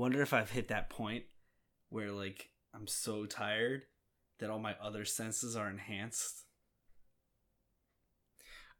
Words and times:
wonder 0.00 0.22
if 0.22 0.32
I've 0.32 0.50
hit 0.50 0.68
that 0.68 0.90
point 0.90 1.24
where 1.90 2.10
like 2.10 2.48
I'm 2.74 2.86
so 2.86 3.26
tired 3.26 3.82
that 4.38 4.50
all 4.50 4.58
my 4.58 4.74
other 4.82 5.04
senses 5.04 5.56
are 5.56 5.68
enhanced. 5.68 6.44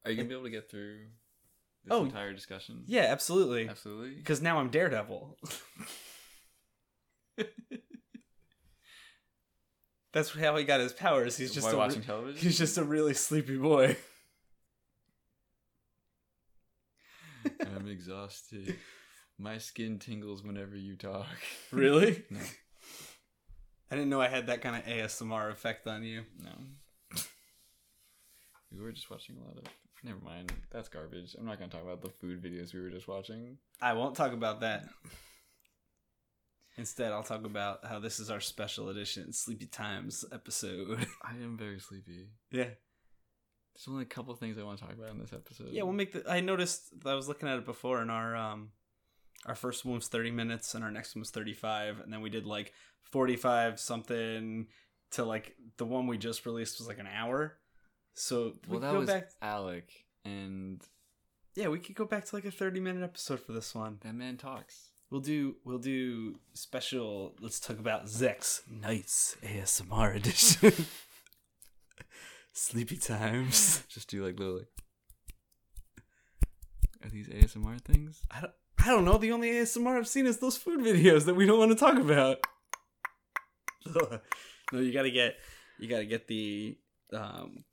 Are 0.05 0.11
you 0.11 0.17
gonna 0.17 0.29
be 0.29 0.35
able 0.35 0.45
to 0.45 0.51
get 0.51 0.71
through 0.71 1.01
this 1.85 1.93
Oh, 1.93 2.05
entire 2.05 2.33
discussion? 2.33 2.85
Yeah, 2.87 3.03
absolutely. 3.03 3.69
absolutely. 3.69 4.15
Because 4.17 4.41
now 4.41 4.59
I'm 4.59 4.71
Daredevil. 4.71 5.37
That's 10.13 10.37
how 10.37 10.57
he 10.57 10.65
got 10.65 10.81
his 10.81 10.93
powers. 10.93 11.37
He's 11.37 11.55
just 11.55 11.73
a 11.73 11.77
watching 11.77 12.03
television. 12.03 12.41
he's 12.41 12.59
just 12.59 12.77
a 12.79 12.85
really 12.85 13.15
sleepy 13.15 13.57
boy. 13.57 13.97
I'm 17.61 17.87
exhausted. 17.89 18.77
My 19.41 19.57
skin 19.57 19.99
tingles 19.99 20.43
whenever 20.45 20.77
you 20.77 20.97
talk. 20.97 21.27
Really? 21.73 22.23
No, 22.31 22.41
I 23.91 23.95
didn't 23.97 24.11
know 24.11 24.21
I 24.21 24.29
had 24.29 24.49
that 24.49 24.61
kind 24.61 24.77
of 24.77 24.85
ASMR 24.85 25.51
effect 25.51 25.87
on 25.87 26.03
you. 26.05 26.25
no. 26.43 26.51
We 28.73 28.81
were 28.83 28.93
just 28.93 29.11
watching 29.11 29.37
a 29.37 29.45
lot 29.45 29.57
of. 29.57 29.65
Never 30.05 30.21
mind. 30.21 30.53
That's 30.71 30.89
garbage. 30.89 31.35
I'm 31.39 31.45
not 31.47 31.59
gonna 31.59 31.71
talk 31.71 31.83
about 31.83 32.03
the 32.03 32.09
food 32.11 32.41
videos 32.43 32.73
we 32.73 32.81
were 32.81 32.91
just 32.91 33.09
watching. 33.09 33.57
I 33.81 33.95
won't 33.95 34.15
talk 34.15 34.33
about 34.33 34.61
that. 34.61 34.85
Instead, 36.77 37.11
I'll 37.13 37.23
talk 37.25 37.45
about 37.45 37.85
how 37.85 37.99
this 37.99 38.21
is 38.21 38.31
our 38.31 38.41
special 38.41 38.89
edition 38.91 39.33
Sleepy 39.33 39.67
Times 39.67 40.25
episode. 40.33 41.05
I 41.25 41.33
am 41.43 41.57
very 41.59 41.81
sleepy. 41.81 42.29
yeah. 42.51 42.65
There's 43.75 43.89
only 43.89 44.03
a 44.03 44.07
couple 44.07 44.35
things 44.35 44.59
I 44.59 44.63
want 44.63 44.79
to 44.79 44.85
talk 44.85 44.95
about 44.95 45.11
in 45.11 45.19
this 45.19 45.33
episode. 45.33 45.69
Yeah, 45.73 45.83
we'll 45.85 45.93
make 45.93 46.13
the. 46.13 46.25
I 46.31 46.41
noticed 46.41 46.93
I 47.07 47.15
was 47.15 47.29
looking 47.29 47.49
at 47.49 47.59
it 47.59 47.65
before, 47.65 48.03
in 48.03 48.11
our 48.11 48.37
um, 48.37 48.71
our 49.47 49.55
first 49.55 49.85
one 49.85 49.97
was 49.97 50.09
thirty 50.09 50.31
minutes, 50.31 50.75
and 50.75 50.85
our 50.85 50.91
next 50.91 51.15
one 51.15 51.21
was 51.21 51.31
thirty 51.31 51.55
five, 51.55 52.01
and 52.01 52.13
then 52.13 52.21
we 52.21 52.31
did 52.31 52.47
like 52.47 52.73
forty 53.03 53.37
five 53.37 53.81
something 53.81 54.67
to 55.13 55.25
like 55.25 55.57
the 55.77 55.85
one 55.85 56.07
we 56.07 56.19
just 56.19 56.47
released 56.47 56.79
was 56.79 56.87
like 56.89 56.99
an 56.99 57.09
hour. 57.09 57.59
So 58.15 58.53
we 58.69 58.79
Well, 58.79 58.81
could 58.81 58.83
that 58.83 58.93
go 58.93 58.99
was 59.01 59.09
back. 59.09 59.29
Alec, 59.43 59.91
and 60.25 60.83
Yeah, 61.55 61.69
we 61.69 61.79
could 61.79 61.95
go 61.97 62.05
back 62.05 62.25
to 62.27 62.37
like 62.37 62.45
a 62.45 62.51
thirty 62.51 62.81
minute 62.81 63.03
episode 63.03 63.41
for 63.41 63.53
this 63.53 63.75
one. 63.75 63.99
that 64.03 64.15
man 64.15 64.37
talks. 64.37 64.91
We'll 65.11 65.21
do 65.21 65.57
we'll 65.65 65.79
do 65.79 66.39
special. 66.53 67.35
Let's 67.41 67.59
talk 67.59 67.79
about 67.81 68.05
Zex 68.07 68.61
Nights 68.71 69.37
ASMR 69.43 70.15
edition. 70.15 70.87
Sleepy 72.53 72.97
times. 72.97 73.85
Just 73.89 74.09
do 74.11 74.25
like 74.25 74.39
little. 74.39 74.57
Like, 74.57 74.69
are 77.05 77.09
these 77.09 77.29
ASMR 77.29 77.81
things? 77.81 78.21
I 78.31 78.41
don't, 78.43 78.53
I 78.83 78.87
don't 78.87 79.05
know. 79.05 79.19
The 79.19 79.33
only 79.33 79.51
ASMR 79.51 79.99
I've 79.99 80.09
seen 80.09 80.27
is 80.27 80.39
those 80.39 80.57
food 80.57 80.81
videos 80.81 81.25
that 81.27 81.35
we 81.35 81.47
don't 81.47 81.59
want 81.59 81.71
to 81.71 81.77
talk 81.77 81.99
about. 81.99 82.39
no, 84.73 84.81
you 84.81 84.93
gotta 84.93 85.11
get 85.11 85.37
you 85.79 85.89
gotta 85.89 86.05
get 86.05 86.29
the 86.29 86.77
um 87.13 87.65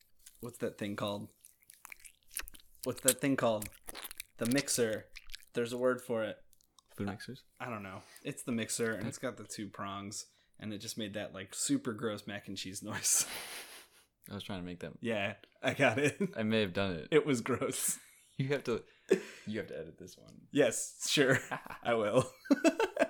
what's 0.42 0.58
that 0.60 0.78
thing 0.78 0.96
called? 0.96 1.28
What's 2.84 3.02
that 3.02 3.20
thing 3.22 3.36
called? 3.36 3.70
The 4.38 4.48
mixer. 4.48 5.06
There's 5.54 5.74
a 5.74 5.78
word 5.78 6.02
for 6.02 6.24
it. 6.24 6.38
Food 6.96 7.08
mixers. 7.08 7.44
I 7.60 7.70
don't 7.70 7.84
know. 7.84 8.02
It's 8.24 8.44
the 8.44 8.52
mixer 8.52 8.94
and 8.94 9.08
it's 9.08 9.18
got 9.18 9.38
the 9.38 9.44
two 9.44 9.68
prongs 9.68 10.26
and 10.60 10.74
it 10.74 10.80
just 10.80 10.98
made 10.98 11.14
that 11.14 11.34
like 11.34 11.54
super 11.54 11.94
gross 11.94 12.26
mac 12.28 12.48
and 12.48 12.58
cheese 12.58 12.82
noise. 12.84 13.26
I 14.30 14.34
was 14.34 14.44
trying 14.44 14.60
to 14.60 14.66
make 14.66 14.80
that. 14.82 14.92
yeah, 15.00 15.34
I 15.64 15.74
got 15.74 16.00
it. 16.00 16.18
I 16.36 16.44
may 16.44 16.60
have 16.62 16.74
done 16.74 16.92
it. 16.94 17.08
It 17.12 17.26
was 17.26 17.42
gross. 17.42 17.98
You 18.40 18.50
have 18.50 18.66
to. 18.66 18.84
You 19.46 19.60
have 19.60 19.68
to 19.68 19.78
edit 19.80 19.98
this 19.98 20.18
one. 20.18 20.34
Yes, 20.52 21.08
sure. 21.10 21.40
I 21.84 21.94
will. 21.94 22.30